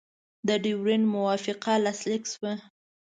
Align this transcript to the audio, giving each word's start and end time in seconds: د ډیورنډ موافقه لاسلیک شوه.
د 0.47 0.49
ډیورنډ 0.63 1.03
موافقه 1.15 1.73
لاسلیک 1.85 2.23
شوه. 2.33 2.53